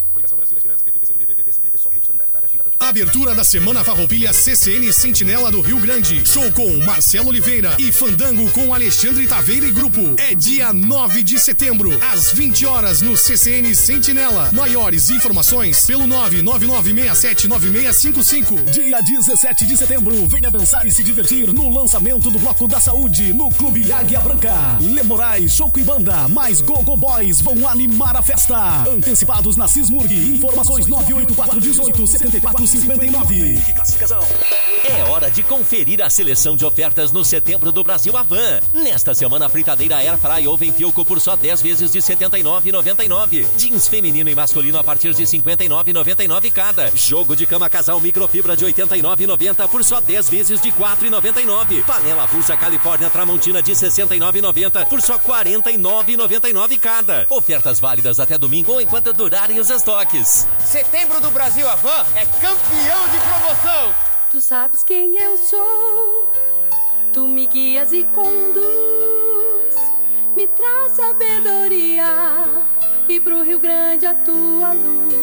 Abertura 2.80 3.36
da 3.36 3.44
Semana 3.44 3.84
Farroupilha 3.84 4.34
CCN 4.34 4.92
Sentinela 4.92 5.52
do 5.52 5.62
Rio 5.62 5.80
Grande. 5.80 6.26
Show 6.26 6.52
com 6.52 6.68
Marcelo 6.84 7.30
Oliveira 7.30 7.76
e 7.80 7.92
Fandango 7.92 8.50
com 8.52 8.74
Alexandre 8.74 9.28
Taveira 9.28 9.68
e 9.68 9.72
Grupo. 9.72 10.02
É 10.18 10.34
dia 10.34 10.74
9 10.74 11.22
de 11.22 11.40
setembro, 11.40 11.92
às 12.12 12.32
20 12.32 12.66
horas 12.66 13.02
no 13.02 13.16
CCN 13.16 13.76
Sentinela. 13.76 14.50
Maiores 14.52 15.12
informações 15.12 15.86
pelo 15.86 16.06
999679655. 16.06 18.72
Dia 18.72 19.00
17 19.02 19.68
de 19.68 19.78
setembro, 19.78 20.26
venha 20.28 20.50
dançar 20.50 20.88
e 20.88 20.92
se 20.92 21.04
divertir 21.04 21.54
no 21.54 21.70
lançamento 21.70 22.32
do 22.32 22.40
Bloco 22.40 22.68
da 22.68 22.80
Saúde 22.80 23.32
no 23.34 23.52
Clube 23.52 23.92
Águia 23.92 24.22
Branca. 24.22 24.56
Lemorais, 24.82 25.56
Choco 25.56 25.80
e 25.80 25.84
Banda, 25.84 26.28
mais 26.30 26.62
Gogo 26.62 26.98
Boys 26.98 27.42
vão 27.42 27.68
animar 27.68 28.16
a 28.16 28.24
festa. 28.24 28.90
Antecipados 28.90 29.56
na 29.56 29.68
Sismurg. 29.68 30.16
Informações 30.16 30.88
98418 31.76 32.08
7459. 32.08 33.76
É 34.88 35.04
hora 35.06 35.32
de 35.32 35.42
conferir 35.42 36.02
a 36.02 36.10
seleção 36.10 36.56
de 36.56 36.64
ofertas 36.64 37.12
no 37.12 37.26
setembro 37.26 37.72
do 37.72 37.84
Brasil 37.84 38.16
Avan. 38.16 38.60
Nesta 38.74 39.16
semana, 39.16 39.48
a 39.48 39.50
fritadeira 39.50 39.96
Airfry 39.96 40.48
Oven 40.48 40.72
Filco 40.72 41.04
por 41.04 41.20
só 41.20 41.36
10 41.36 41.62
vezes 41.62 41.92
de 41.92 42.00
R$ 42.00 42.06
79,99. 42.06 43.48
Jeans 43.58 43.88
feminino 43.88 44.30
e 44.30 44.36
masculino 44.36 44.78
a 44.78 44.84
partir 44.84 45.14
de 45.14 45.24
R$ 45.24 45.28
59,99 45.28 46.52
cada. 46.52 46.92
Jogo 46.96 47.36
de 47.36 47.48
cama 47.48 47.70
casal 47.70 48.00
microfibra 48.00 48.56
de 48.56 48.66
R$ 48.66 48.74
89,90 48.74 49.68
por 49.68 49.84
só 49.84 50.00
10 50.00 50.30
vezes 50.30 50.62
de 50.62 50.70
R$ 50.70 50.76
4,99. 50.78 51.84
Panela 51.84 52.24
avulsa 52.24 52.56
Califórnia 52.56 53.10
Tramontina 53.10 53.62
de 53.62 53.72
R$ 53.72 53.78
69,90 53.78 54.88
por 54.88 55.02
só 55.02 55.16
R$ 55.16 55.46
49,99 55.46 56.80
cada. 56.80 57.26
Ofertas 57.30 57.80
válidas 57.80 58.20
até 58.20 58.38
domingo 58.38 58.74
ou 58.74 58.82
enquanto 58.82 59.12
durarem 59.14 59.60
os 59.60 59.70
estoques. 59.70 60.48
Setembro 60.64 61.20
do 61.20 61.32
Brasil 61.32 61.65
Avan 61.68 62.06
é 62.16 62.26
campeão 62.40 63.08
de 63.10 63.18
promoção. 63.18 63.94
Tu 64.32 64.40
sabes 64.40 64.84
quem 64.84 65.18
eu 65.18 65.36
sou, 65.38 66.32
tu 67.12 67.28
me 67.28 67.48
guias 67.48 67.92
e 67.92 68.04
conduz, 68.04 68.66
me 70.36 70.46
traz 70.48 70.92
sabedoria 70.94 72.06
e 73.10 73.20
pro 73.20 73.44
Rio 73.44 73.60
Grande 73.60 74.06
a 74.06 74.14
tua 74.14 74.74
luz. 74.74 75.16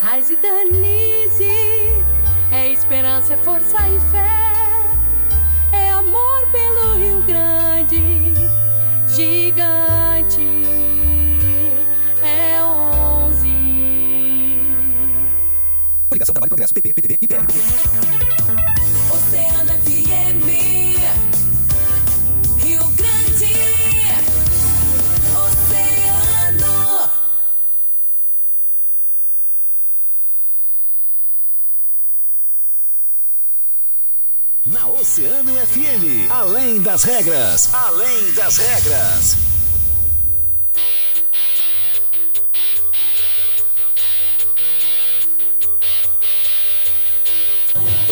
Raiz 0.00 0.30
e 0.30 0.36
Danise, 0.36 2.04
é 2.52 2.68
esperança, 2.68 3.34
é 3.34 3.36
força 3.38 3.78
e 3.88 4.00
fé, 4.10 5.76
é 5.76 5.90
amor 5.92 6.46
pelo 6.50 6.94
Rio 6.94 7.22
Grande, 7.22 8.34
gigante. 9.08 9.99
Coligação 16.20 16.34
Trabalho 16.34 16.48
e 16.48 16.50
Progresso, 16.50 16.74
PP, 16.74 16.94
PTB 16.94 17.18
e 17.20 17.28
PL. 17.28 17.46
Oceano 19.10 19.72
FM. 19.84 20.46
Rio 22.62 22.84
Grande. 22.90 23.54
Oceano. 25.46 27.10
Na 34.66 34.86
Oceano 34.88 35.54
FM, 35.66 36.30
além 36.30 36.82
das 36.82 37.04
regras, 37.04 37.72
além 37.72 38.32
das 38.32 38.58
regras. 38.58 39.49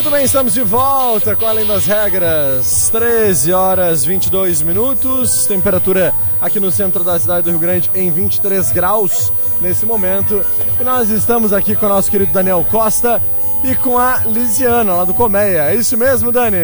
Muito 0.09 0.17
bem, 0.17 0.25
estamos 0.25 0.55
de 0.55 0.63
volta 0.63 1.37
com 1.37 1.45
Além 1.45 1.67
das 1.67 1.85
Regras. 1.85 2.89
13 2.91 3.53
horas 3.53 4.07
22 4.07 4.63
minutos. 4.63 5.45
Temperatura 5.45 6.15
aqui 6.41 6.59
no 6.59 6.71
centro 6.71 7.05
da 7.05 7.21
cidade 7.21 7.43
do 7.43 7.51
Rio 7.51 7.59
Grande 7.59 7.91
em 7.95 8.11
23 8.11 8.73
graus 8.73 9.31
nesse 9.61 9.85
momento. 9.85 10.43
E 10.81 10.83
nós 10.83 11.11
estamos 11.11 11.53
aqui 11.53 11.77
com 11.77 11.85
o 11.85 11.91
nosso 11.91 12.11
querido 12.11 12.33
Daniel 12.33 12.67
Costa 12.71 13.21
e 13.63 13.75
com 13.75 13.99
a 13.99 14.21
Lisiana 14.25 14.95
lá 14.95 15.05
do 15.05 15.13
Colmeia. 15.13 15.71
É 15.71 15.75
isso 15.75 15.95
mesmo, 15.99 16.33
Dani? 16.33 16.57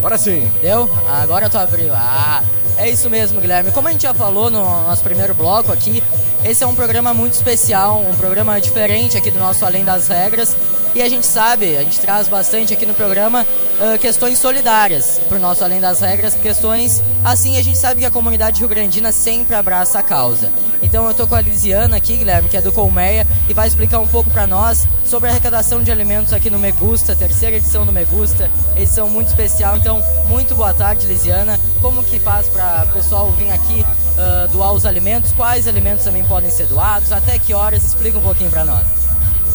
Agora 0.00 0.18
sim. 0.18 0.50
Deu? 0.60 0.86
Agora 1.08 1.46
eu 1.46 1.50
tô 1.50 1.56
abrindo. 1.56 1.94
Ah, 1.94 2.42
é 2.76 2.90
isso 2.90 3.08
mesmo, 3.08 3.40
Guilherme. 3.40 3.72
Como 3.72 3.88
a 3.88 3.90
gente 3.90 4.02
já 4.02 4.12
falou 4.12 4.50
no 4.50 4.60
nosso 4.82 5.02
primeiro 5.02 5.32
bloco 5.32 5.72
aqui, 5.72 6.02
esse 6.44 6.62
é 6.62 6.66
um 6.66 6.74
programa 6.74 7.12
muito 7.12 7.34
especial, 7.34 8.00
um 8.00 8.14
programa 8.14 8.60
diferente 8.60 9.16
aqui 9.16 9.30
do 9.30 9.38
nosso 9.38 9.64
Além 9.64 9.84
das 9.84 10.08
Regras. 10.08 10.56
E 10.94 11.02
a 11.02 11.08
gente 11.08 11.26
sabe, 11.26 11.76
a 11.76 11.82
gente 11.82 12.00
traz 12.00 12.28
bastante 12.28 12.72
aqui 12.72 12.86
no 12.86 12.94
programa 12.94 13.46
ah, 13.80 13.98
questões 13.98 14.38
solidárias 14.38 15.20
para 15.28 15.36
o 15.36 15.40
nosso 15.40 15.62
Além 15.62 15.80
das 15.80 16.00
Regras, 16.00 16.34
questões 16.34 17.02
assim 17.24 17.58
a 17.58 17.62
gente 17.62 17.78
sabe 17.78 18.00
que 18.00 18.06
a 18.06 18.10
comunidade 18.10 18.60
rio-grandina 18.60 19.12
sempre 19.12 19.54
abraça 19.54 19.98
a 19.98 20.02
causa. 20.02 20.50
Então 20.82 21.06
eu 21.06 21.14
tô 21.14 21.26
com 21.26 21.34
a 21.34 21.40
Lisiana 21.40 21.96
aqui, 21.96 22.16
Guilherme, 22.16 22.48
que 22.48 22.56
é 22.56 22.62
do 22.62 22.72
Colmeia, 22.72 23.26
e 23.48 23.52
vai 23.52 23.68
explicar 23.68 23.98
um 23.98 24.06
pouco 24.06 24.30
para 24.30 24.46
nós 24.46 24.84
sobre 25.04 25.28
a 25.28 25.32
arrecadação 25.32 25.82
de 25.82 25.90
alimentos 25.90 26.32
aqui 26.32 26.48
no 26.48 26.58
Megusta, 26.58 27.14
terceira 27.14 27.56
edição 27.56 27.84
do 27.84 27.92
Megusta, 27.92 28.50
edição 28.76 29.08
muito 29.08 29.28
especial. 29.28 29.76
Então, 29.76 30.02
muito 30.28 30.54
boa 30.54 30.72
tarde, 30.72 31.06
Lisiana. 31.06 31.58
Como 31.82 32.02
que 32.02 32.18
faz 32.18 32.46
para 32.48 32.86
o 32.88 32.92
pessoal 32.92 33.30
vir 33.32 33.50
aqui 33.50 33.84
ah, 34.18 34.48
doar 34.50 34.72
os 34.72 34.84
alimentos, 34.84 35.30
quais 35.32 35.68
alimentos 35.68 36.04
também 36.04 36.24
podem 36.24 36.50
ser 36.50 36.66
doados, 36.66 37.12
até 37.12 37.38
que 37.38 37.54
horas, 37.54 37.84
explica 37.84 38.18
um 38.18 38.22
pouquinho 38.22 38.50
para 38.50 38.64
nós. 38.64 38.84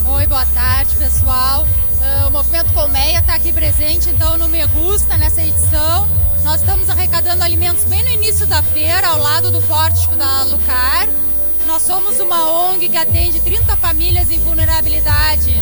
Oi, 0.06 0.26
boa 0.26 0.46
tarde, 0.46 0.96
pessoal. 0.96 1.68
Ah, 2.02 2.28
o 2.28 2.32
Movimento 2.32 2.72
Colmeia 2.74 3.20
está 3.20 3.36
aqui 3.36 3.52
presente, 3.52 4.10
então, 4.10 4.38
no 4.38 4.48
Me 4.48 4.66
Gusta, 4.68 5.18
nessa 5.18 5.42
edição. 5.42 6.08
Nós 6.46 6.62
estamos 6.62 6.90
arrecadando 6.90 7.44
alimentos 7.44 7.84
bem 7.86 8.04
no 8.04 8.10
início 8.10 8.48
da 8.48 8.64
feira, 8.64 9.08
ao 9.08 9.18
lado 9.18 9.52
do 9.52 9.62
pórtico 9.64 10.16
da 10.16 10.44
Lucar. 10.44 11.08
Nós 11.66 11.82
somos 11.82 12.20
uma 12.20 12.70
ONG 12.70 12.88
que 12.88 12.98
atende 12.98 13.40
30 13.42 13.76
famílias 13.78 14.32
em 14.32 14.40
vulnerabilidade 14.40 15.62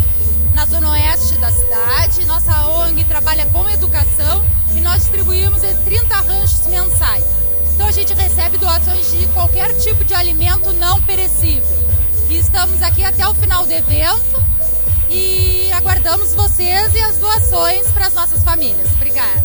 na 0.54 0.66
zona 0.66 0.92
oeste 0.92 1.38
da 1.40 1.52
cidade. 1.52 2.26
Nossa 2.26 2.68
ONG 2.68 3.04
trabalha 3.06 3.46
com 3.48 3.68
educação 3.70 4.44
e 4.76 4.82
nós 4.82 5.02
distribuímos 5.02 5.64
em 5.64 5.76
30 5.78 6.16
ranchos 6.16 6.68
mensais. 6.68 7.51
Então 7.76 7.88
a 7.88 7.92
gente 7.92 8.14
recebe 8.14 8.58
doações 8.58 9.12
de 9.12 9.26
qualquer 9.28 9.74
tipo 9.78 10.04
de 10.04 10.14
alimento 10.14 10.72
não 10.74 11.02
perecível. 11.02 11.64
E 12.30 12.38
estamos 12.38 12.82
aqui 12.82 13.04
até 13.04 13.28
o 13.28 13.34
final 13.34 13.66
do 13.66 13.72
evento 13.72 14.42
e 15.10 15.70
aguardamos 15.74 16.34
vocês 16.34 16.94
e 16.96 17.00
as 17.00 17.18
doações 17.18 17.88
para 17.92 18.08
as 18.08 18.14
nossas 18.14 18.44
famílias. 18.44 18.92
Obrigada. 18.94 19.44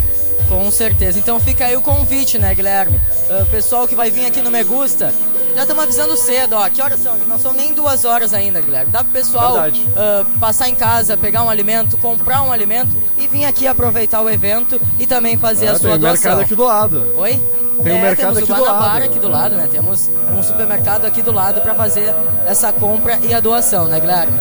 Com 0.49 0.71
certeza. 0.71 1.19
Então 1.19 1.41
fica 1.41 1.67
aí 1.67 1.77
o 1.77 1.81
convite, 1.83 2.39
né, 2.39 2.55
Guilherme? 2.55 3.01
Ah, 3.29 3.43
O 3.43 3.47
pessoal 3.47 3.89
que 3.89 3.95
vai 3.97 4.11
vir 4.11 4.27
aqui 4.27 4.41
no 4.41 4.51
Me 4.51 4.63
Gusta, 4.63 5.13
já 5.57 5.63
estamos 5.63 5.83
avisando 5.83 6.17
cedo, 6.17 6.55
ó. 6.55 6.69
Que 6.71 6.81
horas 6.81 7.01
são? 7.01 7.17
Não 7.27 7.37
são 7.39 7.53
nem 7.53 7.73
duas 7.75 8.05
horas 8.05 8.33
ainda, 8.33 8.61
Guilherme. 8.61 8.93
Dá 8.93 9.03
pro 9.03 9.13
pessoal 9.13 9.57
ah, 9.59 10.25
passar 10.39 10.69
em 10.69 10.75
casa, 10.77 11.17
pegar 11.17 11.43
um 11.43 11.51
alimento, 11.51 11.97
comprar 11.99 12.43
um 12.43 12.53
alimento 12.53 12.95
e 13.19 13.27
vir 13.27 13.45
aqui 13.45 13.67
aproveitar 13.67 14.21
o 14.21 14.31
evento 14.31 14.81
e 15.01 15.07
também 15.09 15.37
fazer 15.37 15.67
É, 15.67 15.69
a 15.71 15.73
tem 15.73 15.81
sua 15.81 15.95
um 15.97 15.99
doação. 15.99 16.13
mercado 16.13 16.41
aqui 16.43 16.55
do 16.55 16.63
lado. 16.65 17.13
Oi? 17.17 17.43
Tem 17.83 17.93
um 17.93 17.97
É, 17.97 18.03
mercado 18.03 18.35
temos 18.35 18.39
aqui 18.39 18.53
o 18.53 18.55
do 18.55 18.63
Guanabara 18.63 18.93
lado. 18.93 19.05
aqui 19.05 19.19
do 19.19 19.29
lado, 19.29 19.55
né? 19.57 19.69
Temos 19.71 20.11
um 20.37 20.43
supermercado 20.43 21.05
aqui 21.05 21.23
do 21.23 21.33
lado 21.33 21.61
para 21.61 21.75
fazer 21.75 22.15
essa 22.47 22.73
compra 22.73 23.19
e 23.23 23.33
a 23.35 23.41
doação, 23.41 23.87
né, 23.87 24.01
Guilherme? 24.01 24.39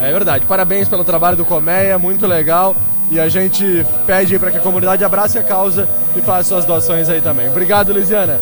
É 0.00 0.10
verdade. 0.12 0.46
Parabéns 0.46 0.88
pelo 0.88 1.04
trabalho 1.04 1.36
do 1.36 1.44
Colmeia, 1.44 1.98
muito 1.98 2.26
legal. 2.26 2.74
E 3.10 3.18
a 3.18 3.28
gente 3.28 3.84
pede 4.06 4.38
para 4.38 4.50
que 4.50 4.58
a 4.58 4.60
comunidade 4.60 5.04
abrace 5.04 5.36
a 5.38 5.42
causa 5.42 5.88
e 6.16 6.20
faça 6.22 6.44
suas 6.50 6.64
doações 6.64 7.08
aí 7.08 7.20
também. 7.20 7.48
Obrigado, 7.48 7.92
Luiziana. 7.92 8.40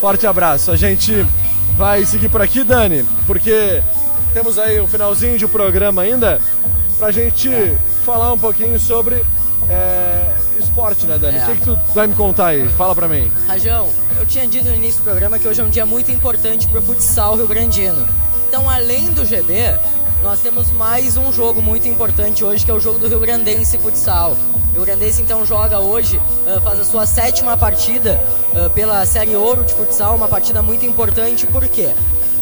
Forte 0.00 0.26
abraço. 0.26 0.70
A 0.70 0.76
gente 0.76 1.26
vai 1.76 2.04
seguir 2.06 2.28
por 2.30 2.40
aqui, 2.40 2.64
Dani, 2.64 3.04
porque 3.26 3.82
temos 4.32 4.58
aí 4.58 4.80
um 4.80 4.88
finalzinho 4.88 5.36
de 5.38 5.46
programa 5.46 6.02
ainda 6.02 6.40
pra 6.98 7.10
gente 7.12 7.50
falar 8.04 8.32
um 8.32 8.38
pouquinho 8.38 8.80
sobre 8.80 9.22
é, 9.68 10.30
esporte, 10.60 11.06
né, 11.06 11.18
Dani? 11.18 11.38
O 11.38 11.40
É. 11.42 11.46
que, 11.46 11.52
que 11.56 11.64
tu 11.64 11.78
vai 11.94 12.06
me 12.06 12.14
contar 12.14 12.48
aí? 12.48 12.68
Fala 12.70 12.94
pra 12.94 13.08
mim. 13.08 13.30
Rajão, 13.46 13.88
eu 14.18 14.26
tinha 14.26 14.46
dito 14.46 14.66
no 14.68 14.74
início 14.74 15.00
do 15.00 15.04
programa 15.04 15.38
que 15.38 15.46
hoje 15.48 15.60
é 15.60 15.64
um 15.64 15.70
dia 15.70 15.86
muito 15.86 16.10
importante 16.10 16.66
para 16.68 16.80
o 16.80 16.82
futsal 16.82 17.36
rio-grandino. 17.36 18.06
Então, 18.48 18.68
além 18.68 19.10
do 19.12 19.24
GB, 19.24 19.52
nós 20.22 20.40
temos 20.40 20.70
mais 20.72 21.16
um 21.16 21.32
jogo 21.32 21.60
muito 21.62 21.86
importante 21.86 22.44
hoje, 22.44 22.64
que 22.64 22.70
é 22.70 22.74
o 22.74 22.80
jogo 22.80 22.98
do 22.98 23.08
Rio 23.08 23.20
Grandense 23.20 23.78
Futsal. 23.78 24.36
O 24.72 24.74
Rio 24.76 24.84
Grandense 24.86 25.22
então 25.22 25.44
joga 25.44 25.78
hoje, 25.80 26.20
faz 26.62 26.80
a 26.80 26.84
sua 26.84 27.04
sétima 27.06 27.56
partida 27.56 28.20
pela 28.74 29.04
Série 29.06 29.36
Ouro 29.36 29.64
de 29.64 29.74
Futsal, 29.74 30.14
uma 30.16 30.28
partida 30.28 30.62
muito 30.62 30.84
importante, 30.86 31.46
por 31.46 31.66
quê? 31.68 31.90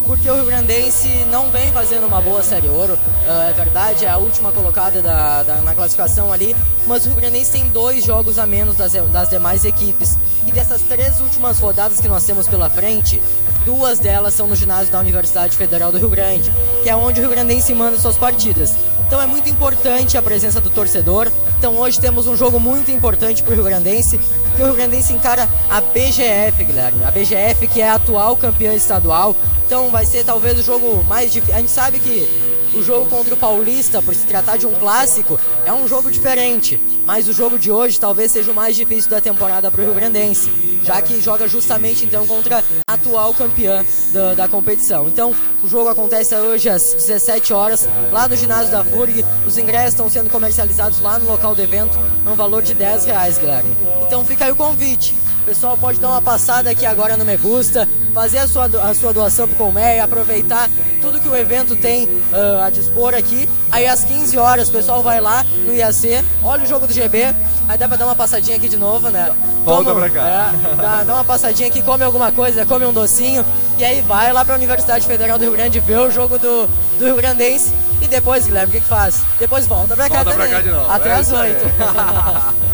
Porque 0.07 0.31
o 0.31 0.35
Rio 0.37 0.45
Grandense 0.45 1.09
não 1.33 1.51
vem 1.51 1.73
fazendo 1.73 2.07
uma 2.07 2.21
boa 2.21 2.41
Série 2.43 2.69
Ouro, 2.69 2.97
ah, 3.29 3.49
é 3.51 3.53
verdade, 3.53 4.05
é 4.05 4.09
a 4.09 4.17
última 4.19 4.53
colocada 4.53 5.03
da, 5.03 5.43
da- 5.43 5.57
na 5.63 5.75
classificação 5.75 6.33
ali, 6.33 6.55
mas 6.87 7.05
o 7.05 7.09
Rio 7.09 7.17
Grandense 7.17 7.51
tem 7.51 7.69
dois 7.71 8.05
jogos 8.05 8.39
a 8.39 8.47
menos 8.47 8.77
das, 8.77 8.93
das 8.93 9.29
demais 9.29 9.65
equipes. 9.65 10.17
E 10.47 10.53
dessas 10.53 10.81
três 10.83 11.21
últimas 11.21 11.59
rodadas 11.59 11.99
que 11.99 12.07
nós 12.07 12.25
temos 12.25 12.47
pela 12.47 12.71
frente, 12.71 13.21
duas 13.65 13.99
delas 13.99 14.33
são 14.35 14.47
no 14.47 14.55
ginásio 14.55 14.93
da 14.93 15.01
Universidade 15.01 15.57
Federal 15.57 15.91
do 15.91 15.99
Rio 15.99 16.09
Grande, 16.09 16.53
que 16.85 16.89
é 16.89 16.95
onde 16.95 17.19
o 17.19 17.23
Rio 17.23 17.31
Grandense 17.31 17.75
manda 17.75 17.99
suas 17.99 18.17
partidas. 18.17 18.75
Então 19.09 19.21
é 19.21 19.27
muito 19.27 19.49
importante 19.49 20.17
a 20.17 20.23
presença 20.23 20.61
do 20.61 20.71
torcedor. 20.71 21.31
Então 21.59 21.77
hoje 21.79 21.99
temos 21.99 22.27
um 22.27 22.37
jogo 22.37 22.61
muito 22.61 22.91
importante 22.91 23.43
para 23.43 23.53
o 23.53 23.55
Rio 23.55 23.65
Grandense, 23.65 24.19
que 24.57 24.63
o 24.63 24.67
Rio 24.67 24.75
Grandense 24.75 25.13
encara 25.13 25.49
a 25.71 25.81
BGF, 25.81 26.65
Guilherme. 26.65 27.05
A 27.05 27.11
BGF 27.11 27.67
que 27.67 27.81
é 27.81 27.89
a 27.89 27.95
atual 27.95 28.37
campeã 28.37 28.75
estadual. 28.75 29.35
Então 29.67 29.91
vai 29.91 30.05
ser 30.05 30.25
talvez 30.25 30.59
o 30.59 30.63
jogo 30.63 31.03
mais 31.05 31.33
difícil. 31.33 31.57
A 31.57 31.59
gente 31.59 31.71
sabe 31.71 31.99
que 31.99 32.46
o 32.77 32.83
jogo 32.83 33.09
contra 33.09 33.35
o 33.35 33.37
Paulista, 33.37 34.03
por 34.03 34.15
se 34.15 34.27
tratar 34.27 34.57
de 34.59 34.67
um 34.67 34.75
clássico, 34.75 35.41
é 35.65 35.73
um 35.73 35.89
jogo 35.89 36.11
diferente. 36.11 36.79
Mas 37.07 37.29
o 37.29 37.33
jogo 37.33 37.59
de 37.59 37.71
hoje 37.71 37.99
talvez 37.99 38.33
seja 38.33 38.51
o 38.51 38.55
mais 38.55 38.77
difícil 38.77 39.11
da 39.11 39.21
temporada 39.21 39.71
para 39.71 39.81
o 39.81 39.85
Rio 39.85 39.95
Grandense, 39.95 40.81
já 40.83 41.01
que 41.01 41.21
joga 41.21 41.49
justamente 41.49 42.05
então 42.05 42.27
contra 42.27 42.63
a 42.87 42.95
atual 42.95 43.33
campeã 43.33 43.85
da, 44.13 44.35
da 44.35 44.49
competição. 44.49 45.09
Então 45.09 45.35
o 45.63 45.69
jogo 45.69 45.89
acontece 45.89 46.35
hoje 46.35 46.69
às 46.69 46.93
17 46.93 47.53
horas, 47.53 47.89
lá 48.13 48.29
no 48.29 48.37
ginásio 48.37 48.73
da 48.73 48.85
FURG. 48.85 49.25
Os 49.47 49.57
ingressos 49.57 49.93
estão 49.93 50.11
sendo 50.11 50.29
comercializados 50.29 51.01
lá 51.01 51.19
no 51.19 51.27
local 51.27 51.55
do 51.55 51.63
evento, 51.63 51.97
no 52.25 52.35
valor 52.35 52.63
de 52.63 52.75
10 52.75 53.07
reais, 53.07 53.39
Guilherme. 53.39 53.75
Então 54.07 54.25
fica 54.25 54.45
aí 54.45 54.53
o 54.53 54.57
convite. 54.57 55.15
Pessoal 55.47 55.77
pode 55.79 56.01
dar 56.01 56.09
uma 56.09 56.21
passada 56.21 56.69
aqui 56.71 56.85
agora 56.85 57.17
no 57.17 57.25
Me 57.25 57.37
Gusta, 57.37 57.89
fazer 58.13 58.39
a 58.39 58.49
sua, 58.49 58.65
a 58.67 58.93
sua 58.95 59.13
doação 59.13 59.47
pro 59.47 59.57
Colmeia, 59.57 60.03
aproveitar 60.03 60.69
tudo 61.01 61.21
que 61.21 61.29
o 61.29 61.37
evento 61.37 61.77
tem 61.77 62.09
ah, 62.33 62.65
a 62.67 62.71
dispor 62.71 63.15
aqui. 63.15 63.49
Aí 63.71 63.87
às 63.87 64.03
15 64.03 64.37
horas 64.39 64.69
o 64.69 64.73
pessoal 64.73 65.05
vai 65.05 65.21
lá 65.21 65.45
no 65.65 65.73
IAC, 65.73 66.25
olha 66.43 66.65
o 66.65 66.67
jogo 66.67 66.89
do 66.89 66.93
GB, 66.93 67.33
aí 67.69 67.79
dá 67.79 67.87
pra 67.87 67.97
dar 67.97 68.07
uma 68.07 68.17
passadinha 68.17 68.57
aqui 68.57 68.69
de 68.69 68.77
novo, 68.77 69.09
né? 69.09 69.33
Volta 69.65 69.91
Toma- 69.91 70.01
pra 70.01 70.11
cá. 70.11 70.53
é, 70.73 70.75
dá, 70.83 71.05
dá 71.05 71.15
uma 71.15 71.25
passadinha 71.25 71.69
aqui, 71.69 71.81
come 71.81 72.03
alguma 72.03 72.33
coisa, 72.33 72.67
come 72.67 72.85
um 72.85 72.93
docinho, 72.93 73.45
e 73.79 73.85
aí 73.85 74.01
vai 74.03 74.33
lá 74.33 74.45
pra 74.45 74.57
Universidade 74.57 75.07
Federal 75.07 75.39
do 75.39 75.43
Rio 75.43 75.53
Grande 75.53 75.79
ver 75.79 75.99
o 76.01 76.11
jogo 76.11 76.39
do, 76.41 76.67
do 76.99 77.05
Rio 77.05 77.17
Grandense. 77.17 77.73
E 78.03 78.07
depois, 78.09 78.45
Guilherme, 78.47 78.69
o 78.69 78.73
que, 78.73 78.81
que 78.81 78.87
faz? 78.89 79.23
Depois 79.39 79.67
volta 79.67 79.95
pra 79.97 80.09
cá 80.11 80.17
Volta 80.23 80.33
pra 80.35 80.45
também. 80.45 80.51
cá 80.51 80.61
de 80.61 80.71
novo, 80.71 80.91
Até 80.93 81.09
é 81.09 81.13
às 81.15 81.27
isso 81.27 81.35
aí. 81.37 81.53
8. 81.53 82.57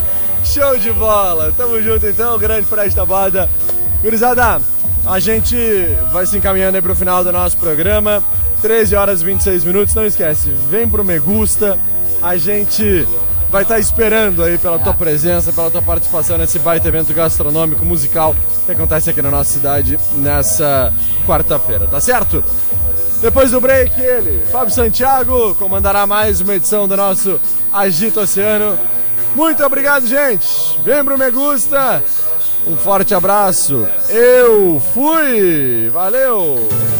Show 0.45 0.77
de 0.77 0.93
bola! 0.93 1.53
Tamo 1.57 1.81
junto 1.81 2.07
então, 2.07 2.37
grande 2.39 2.67
Fred 2.67 2.95
Tabada. 2.95 3.49
Gurizada, 4.03 4.61
a 5.07 5.19
gente 5.21 5.57
vai 6.13 6.27
se 6.27 6.37
encaminhando 6.37 6.77
aí 6.77 6.83
pro 6.83 6.95
final 6.95 7.23
do 7.23 7.33
nosso 7.33 7.57
programa. 7.57 8.23
13 8.61 8.95
horas 8.97 9.23
e 9.23 9.25
26 9.25 9.65
minutos. 9.65 9.95
Não 9.95 10.05
esquece, 10.05 10.51
vem 10.69 10.89
pro 10.89 11.05
Me 11.05 11.19
Gusta. 11.19 11.79
A 12.21 12.37
gente 12.37 13.07
vai 13.51 13.63
estar 13.63 13.79
esperando 13.79 14.43
aí 14.43 14.59
pela 14.59 14.79
tua 14.79 14.95
presença, 14.95 15.53
pela 15.53 15.71
tua 15.71 15.83
participação 15.83 16.37
nesse 16.37 16.59
baita 16.59 16.89
evento 16.89 17.13
gastronômico, 17.13 17.85
musical 17.85 18.35
que 18.67 18.73
acontece 18.73 19.11
aqui 19.11 19.21
na 19.23 19.31
nossa 19.31 19.53
cidade 19.53 19.99
nessa 20.15 20.93
quarta-feira, 21.27 21.87
tá 21.87 22.01
certo? 22.01 22.43
Depois 23.21 23.51
do 23.51 23.61
break, 23.61 24.01
ele, 24.01 24.43
Fábio 24.51 24.75
Santiago, 24.75 25.55
comandará 25.55 26.07
mais 26.07 26.41
uma 26.41 26.55
edição 26.55 26.89
do 26.89 26.97
nosso 26.97 27.41
Agito 27.73 28.21
Oceano. 28.21 28.79
Muito 29.35 29.65
obrigado, 29.65 30.07
gente. 30.07 30.79
Vem 30.85 31.05
pro 31.05 31.19
Me 31.19 31.31
Gusta. 31.31 32.03
Um 32.67 32.77
forte 32.77 33.15
abraço. 33.15 33.89
Eu 34.09 34.81
fui. 34.93 35.89
Valeu. 35.93 36.92